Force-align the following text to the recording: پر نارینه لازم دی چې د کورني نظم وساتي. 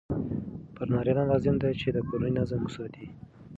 پر 0.75 0.87
نارینه 0.93 1.23
لازم 1.31 1.55
دی 1.61 1.71
چې 1.81 1.87
د 1.91 1.97
کورني 2.07 2.31
نظم 2.39 2.61
وساتي. 2.63 3.05